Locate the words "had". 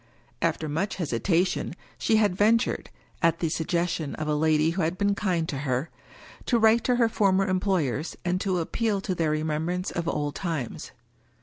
2.15-2.35, 4.81-4.97